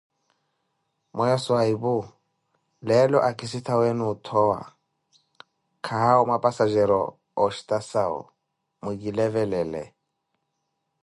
[1.15, 1.93] Mweyo swahipu
[2.87, 4.59] leelo akisitaweeni othowa,
[5.85, 7.01] kaawo mapsajero
[7.43, 8.15] ostasau,
[8.83, 9.83] mwikilevelele.